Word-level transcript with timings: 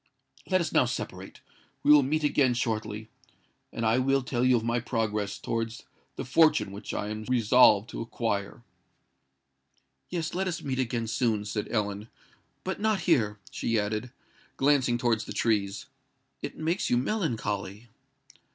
Let 0.49 0.61
us 0.61 0.71
now 0.71 0.85
separate; 0.85 1.41
we 1.83 1.91
will 1.91 2.01
meet 2.01 2.23
again 2.23 2.55
shortly—and 2.55 3.85
I 3.85 3.99
will 3.99 4.23
tell 4.23 4.43
you 4.43 4.55
of 4.57 4.63
my 4.63 4.79
progress 4.79 5.37
towards 5.37 5.83
the 6.15 6.25
fortune 6.25 6.71
which 6.71 6.91
I 6.91 7.09
am 7.09 7.23
resolved 7.25 7.87
to 7.91 8.01
acquire." 8.01 8.63
"Yes—let 10.09 10.47
us 10.47 10.63
meet 10.63 10.79
again 10.79 11.05
soon," 11.05 11.45
said 11.45 11.67
Ellen; 11.69 12.09
"but 12.63 12.79
not 12.79 13.01
here," 13.01 13.37
she 13.51 13.79
added, 13.79 14.11
glancing 14.57 14.97
towards 14.97 15.25
the 15.25 15.33
trees. 15.33 15.85
"It 16.41 16.57
makes 16.57 16.89
you 16.89 16.97
melancholy." 16.97 17.87